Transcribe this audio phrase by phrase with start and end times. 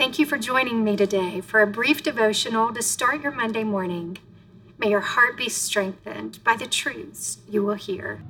[0.00, 4.16] Thank you for joining me today for a brief devotional to start your Monday morning.
[4.78, 8.22] May your heart be strengthened by the truths you will hear.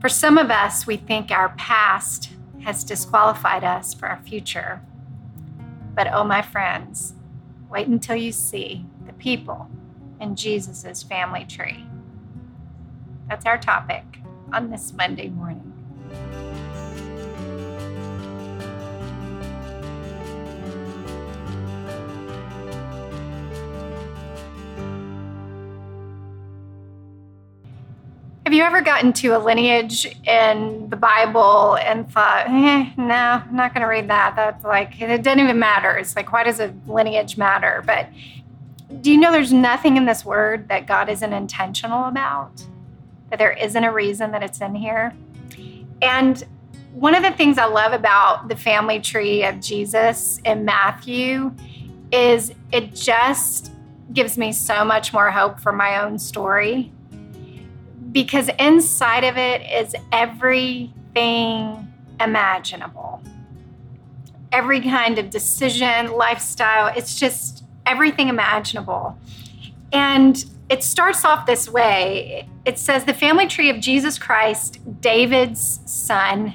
[0.00, 4.80] For some of us, we think our past has disqualified us for our future.
[5.96, 7.14] But oh, my friends,
[7.68, 9.68] wait until you see the people
[10.20, 11.84] in Jesus' family tree.
[13.28, 14.04] That's our topic
[14.52, 15.67] on this Monday morning.
[28.58, 33.72] You ever gotten to a lineage in the Bible and thought, eh, no, I'm not
[33.72, 34.34] going to read that?
[34.34, 35.96] That's like, it doesn't even matter.
[35.96, 37.84] It's like, why does a lineage matter?
[37.86, 38.08] But
[39.00, 42.50] do you know there's nothing in this word that God isn't intentional about?
[43.30, 45.14] That there isn't a reason that it's in here?
[46.02, 46.44] And
[46.92, 51.54] one of the things I love about the family tree of Jesus in Matthew
[52.10, 53.70] is it just
[54.12, 56.90] gives me so much more hope for my own story
[58.12, 63.22] because inside of it is everything imaginable.
[64.50, 69.18] Every kind of decision, lifestyle, it's just everything imaginable.
[69.92, 75.80] And it starts off this way it says, The family tree of Jesus Christ, David's
[75.86, 76.54] son,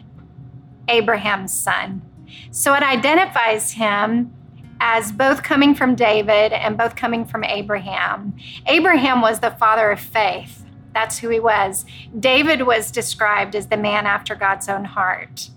[0.87, 2.03] Abraham's son.
[2.51, 4.31] So it identifies him
[4.79, 8.35] as both coming from David and both coming from Abraham.
[8.67, 10.63] Abraham was the father of faith.
[10.93, 11.85] That's who he was.
[12.17, 15.49] David was described as the man after God's own heart,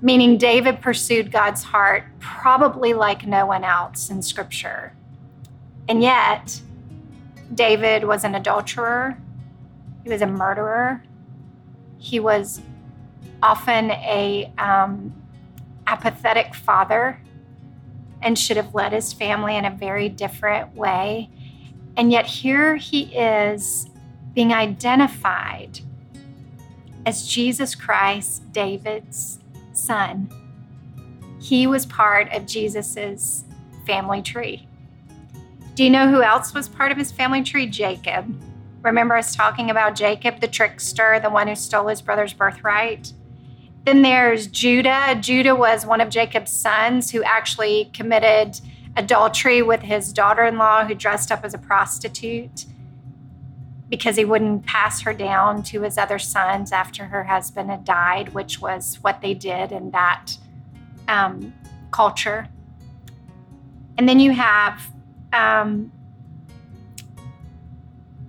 [0.00, 4.92] meaning David pursued God's heart probably like no one else in scripture.
[5.88, 6.60] And yet,
[7.52, 9.18] David was an adulterer,
[10.04, 11.02] he was a murderer,
[11.96, 12.60] he was
[13.42, 15.12] often a um,
[15.86, 17.20] apathetic father
[18.20, 21.30] and should have led his family in a very different way.
[21.96, 23.88] And yet, here he is
[24.38, 25.80] being identified
[27.04, 29.40] as Jesus Christ, David's
[29.72, 30.30] son.
[31.40, 33.42] He was part of Jesus's
[33.84, 34.68] family tree.
[35.74, 37.66] Do you know who else was part of his family tree?
[37.66, 38.32] Jacob.
[38.82, 43.12] Remember us talking about Jacob, the trickster, the one who stole his brother's birthright?
[43.86, 45.18] Then there's Judah.
[45.20, 48.60] Judah was one of Jacob's sons who actually committed
[48.96, 52.66] adultery with his daughter in law, who dressed up as a prostitute
[53.88, 58.34] because he wouldn't pass her down to his other sons after her husband had died,
[58.34, 60.36] which was what they did in that
[61.08, 61.54] um,
[61.90, 62.48] culture.
[63.96, 64.90] And then you have,
[65.32, 65.90] um,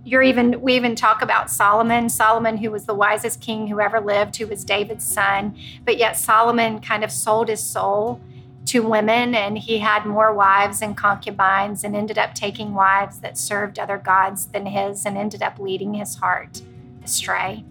[0.06, 4.00] you're even, we even talk about Solomon, Solomon, who was the wisest king who ever
[4.00, 5.56] lived, who was David's son.
[5.84, 8.22] But yet Solomon kind of sold his soul
[8.70, 13.38] to women, and he had more wives and concubines, and ended up taking wives that
[13.38, 16.62] served other gods than his, and ended up leading his heart
[17.04, 17.66] astray.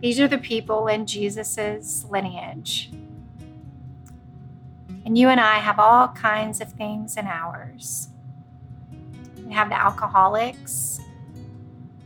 [0.00, 2.90] These are the people in Jesus' lineage.
[5.04, 8.08] And you and I have all kinds of things in ours.
[9.44, 11.00] We have the alcoholics,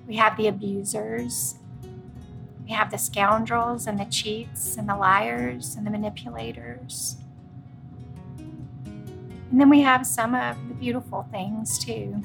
[0.06, 1.56] we have the abusers,
[2.64, 7.16] we have the scoundrels and the cheats and the liars and the manipulators.
[8.38, 12.22] And then we have some of the beautiful things too.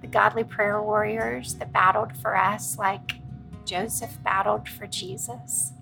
[0.00, 3.16] The godly prayer warriors that battled for us, like
[3.64, 5.72] Joseph battled for Jesus.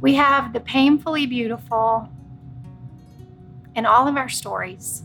[0.00, 2.08] We have the painfully beautiful
[3.74, 5.02] in all of our stories.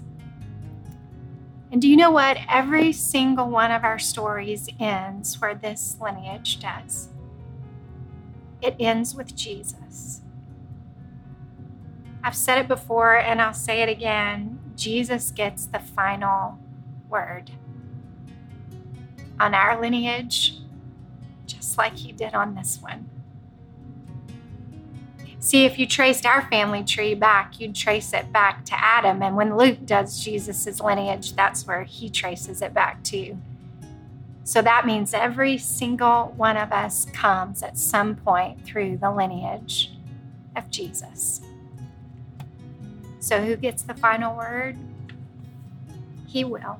[1.73, 2.37] And do you know what?
[2.47, 7.09] Every single one of our stories ends where this lineage does.
[8.61, 10.21] It ends with Jesus.
[12.23, 16.59] I've said it before and I'll say it again Jesus gets the final
[17.09, 17.51] word
[19.39, 20.59] on our lineage,
[21.47, 23.09] just like he did on this one.
[25.43, 29.21] See, if you traced our family tree back, you'd trace it back to Adam.
[29.21, 33.37] And when Luke does Jesus' lineage, that's where he traces it back to.
[34.45, 39.91] So that means every single one of us comes at some point through the lineage
[40.55, 41.41] of Jesus.
[43.19, 44.77] So who gets the final word?
[46.25, 46.79] He will.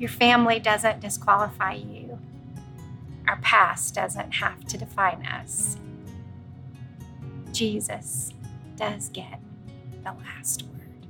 [0.00, 2.18] Your family doesn't disqualify you.
[3.28, 5.76] Our past doesn't have to define us.
[7.56, 8.34] Jesus
[8.76, 9.40] does get
[10.04, 11.06] the last word.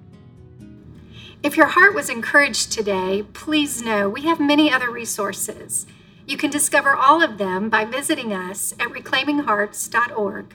[1.42, 5.86] If your heart was encouraged today, please know we have many other resources.
[6.24, 10.54] You can discover all of them by visiting us at reclaiminghearts.org.